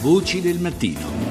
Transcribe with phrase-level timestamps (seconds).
[0.00, 1.25] Voci del mattino.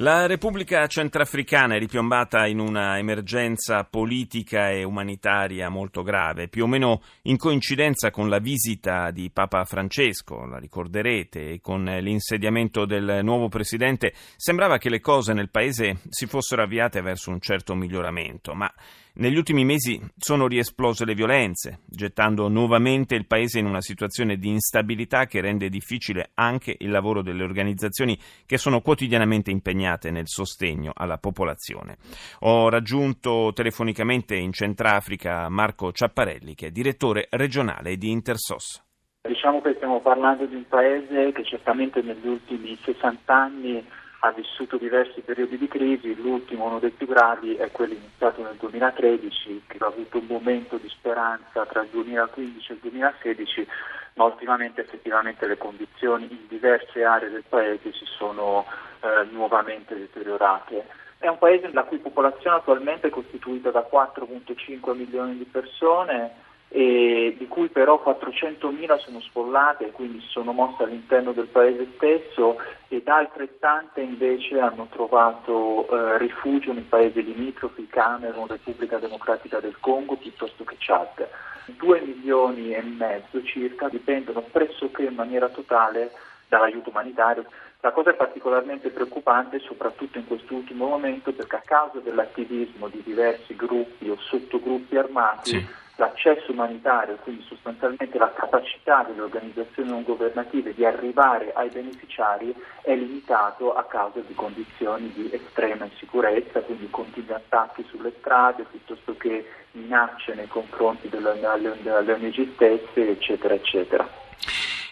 [0.00, 6.66] La Repubblica Centrafricana è ripiombata in una emergenza politica e umanitaria molto grave, più o
[6.66, 13.20] meno in coincidenza con la visita di Papa Francesco, la ricorderete, e con l'insediamento del
[13.22, 14.14] nuovo presidente.
[14.36, 18.72] Sembrava che le cose nel paese si fossero avviate verso un certo miglioramento, ma
[19.12, 24.48] negli ultimi mesi sono riesplose le violenze, gettando nuovamente il Paese in una situazione di
[24.48, 30.92] instabilità che rende difficile anche il lavoro delle organizzazioni che sono quotidianamente impegnate nel sostegno
[30.94, 31.96] alla popolazione.
[32.40, 38.82] Ho raggiunto telefonicamente in Centrafrica Marco Ciapparelli, che è direttore regionale di Intersos.
[39.22, 43.84] Diciamo che stiamo parlando di un paese che certamente negli ultimi 60 anni
[44.22, 48.56] ha vissuto diversi periodi di crisi, l'ultimo, uno dei più gravi, è quello iniziato nel
[48.58, 53.66] 2013, che ha avuto un momento di speranza tra il 2015 e il 2016,
[54.14, 58.66] ma ultimamente effettivamente le condizioni in diverse aree del Paese si sono
[59.00, 60.86] eh, nuovamente deteriorate.
[61.18, 66.34] È un paese la cui popolazione attualmente è costituita da 4,5 milioni di persone,
[66.72, 73.08] e di cui però 400.000 sono sfollate quindi sono mosse all'interno del paese stesso ed
[73.08, 80.62] altrettante invece hanno trovato eh, rifugio nei paesi limitrofi, Camerun, Repubblica Democratica del Congo piuttosto
[80.62, 81.28] che Chad.
[81.76, 86.12] Due milioni e mezzo circa dipendono pressoché in maniera totale
[86.46, 87.46] dall'aiuto umanitario.
[87.80, 93.56] La cosa è particolarmente preoccupante soprattutto in quest'ultimo momento perché a causa dell'attivismo di diversi
[93.56, 100.72] gruppi o sottogruppi armati sì l'accesso umanitario, quindi sostanzialmente la capacità delle organizzazioni non governative
[100.74, 107.34] di arrivare ai beneficiari è limitato a causa di condizioni di estrema insicurezza, quindi continui
[107.34, 114.19] attacchi sulle strade piuttosto che minacce nei confronti delle, ONG stesse, eccetera, eccetera.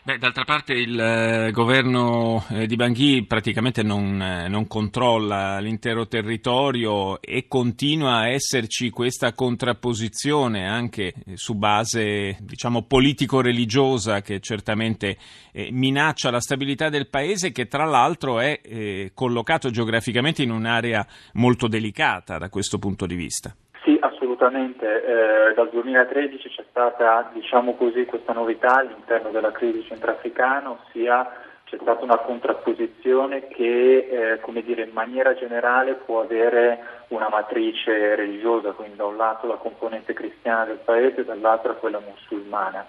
[0.09, 6.09] Beh, d'altra parte il eh, governo eh, di Bangui praticamente non, eh, non, controlla l'intero
[6.09, 15.19] territorio e continua a esserci questa contrapposizione anche su base, diciamo, politico-religiosa che certamente
[15.72, 22.38] minaccia la stabilità del paese che tra l'altro è collocato geograficamente in un'area molto delicata
[22.38, 23.55] da questo punto di vista.
[24.38, 25.50] Assolutamente.
[25.50, 31.28] Eh, dal 2013 c'è stata, diciamo così, questa novità all'interno della crisi centrafricana, ossia
[31.65, 36.78] c'è stata una contrapposizione che, eh, dire, in maniera generale può avere
[37.09, 41.99] una matrice religiosa, quindi da un lato la componente cristiana del paese e dall'altro quella
[41.99, 42.87] musulmana.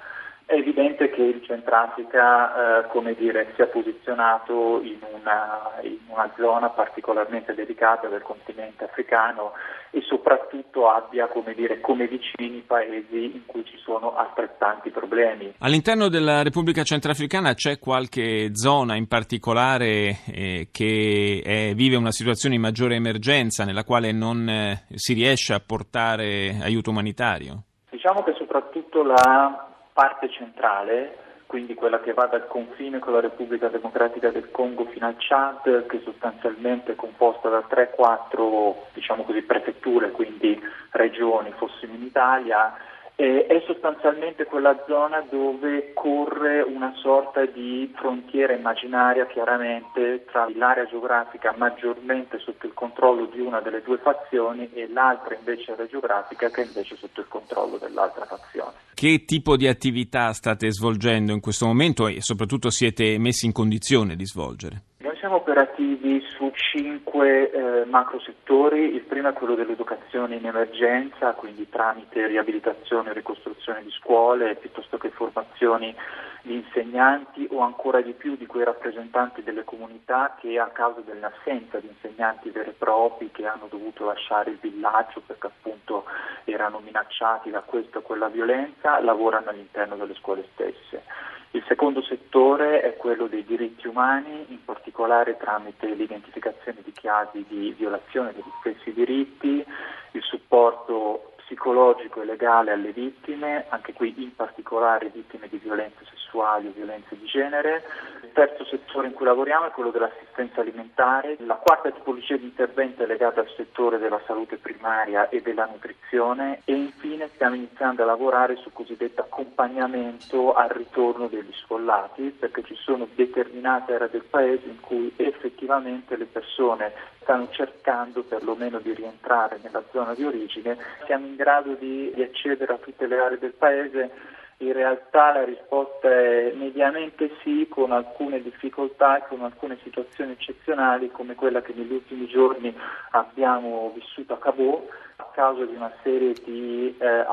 [0.49, 6.69] È evidente che il Centrafrica eh, dire, si è posizionato in una, in una, zona
[6.69, 9.51] particolarmente delicata del continente africano
[9.91, 15.53] e soprattutto abbia come, dire, come vicini paesi in cui ci sono altrettanti problemi.
[15.59, 22.55] All'interno della Repubblica Centrafricana c'è qualche zona in particolare eh, che è, vive una situazione
[22.55, 27.65] di maggiore emergenza nella quale non eh, si riesce a portare aiuto umanitario?
[27.91, 29.68] Diciamo che soprattutto la
[29.99, 35.07] parte centrale, quindi quella che va dal confine con la Repubblica Democratica del Congo fino
[35.07, 40.57] al Chad, che sostanzialmente è composta da 3-4 diciamo prefetture, quindi
[40.91, 42.73] regioni, fossimo in Italia,
[43.19, 50.85] eh, è sostanzialmente quella zona dove corre una sorta di frontiera immaginaria chiaramente tra l'area
[50.85, 56.49] geografica maggiormente sotto il controllo di una delle due fazioni e l'altra invece area geografica
[56.49, 58.71] che è invece sotto il controllo dell'altra fazione.
[58.93, 64.15] Che tipo di attività state svolgendo in questo momento e soprattutto siete messi in condizione
[64.15, 64.83] di svolgere?
[65.19, 71.67] Siamo operativi su cinque eh, macro settori, il primo è quello dell'educazione in emergenza, quindi
[71.67, 75.93] tramite riabilitazione e ricostruzione di scuole piuttosto che formazioni
[76.41, 81.79] di insegnanti o ancora di più di quei rappresentanti delle comunità che a causa dell'assenza
[81.79, 86.05] di insegnanti veri e propri che hanno dovuto lasciare il villaggio perché appunto
[86.45, 91.03] erano minacciati da questa o quella violenza lavorano all'interno delle scuole stesse.
[91.51, 97.73] Il secondo settore è quello dei diritti umani, in particolare tramite l'identificazione di casi di
[97.75, 99.65] violazione degli stessi diritti,
[100.11, 106.05] il supporto psicologico e legale alle vittime, anche qui in particolare vittime di violenze
[106.39, 107.83] sessuali o violenze di genere.
[108.23, 111.35] Il terzo settore in cui lavoriamo è quello dell'assistenza alimentare.
[111.39, 116.61] La quarta tipologia di intervento è legata al settore della salute primaria e della nutrizione
[116.63, 122.75] e infine stiamo iniziando a lavorare sul cosiddetto accompagnamento al ritorno degli sfollati perché ci
[122.75, 129.59] sono determinate aree del paese in cui effettivamente le persone stanno cercando perlomeno di rientrare
[129.61, 130.77] nella zona di origine.
[131.05, 135.45] Siamo in grado di, di accedere a tutte le aree del paese In realtà la
[135.45, 141.73] risposta è mediamente sì, con alcune difficoltà e con alcune situazioni eccezionali come quella che
[141.73, 142.75] negli ultimi giorni
[143.11, 147.25] abbiamo vissuto a Cabot a causa di una serie di eh,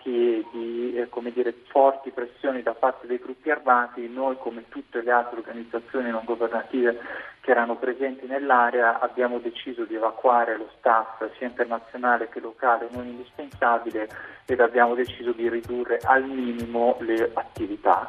[0.00, 4.08] attacchi e di eh, dire, forti pressioni da parte dei gruppi armati.
[4.08, 6.98] Noi, come tutte le altre organizzazioni non governative
[7.40, 13.06] che erano presenti nell'area, abbiamo deciso di evacuare lo staff sia internazionale che locale non
[13.06, 14.08] indispensabile
[14.46, 18.08] ed abbiamo deciso di ridurre al minimo le attività.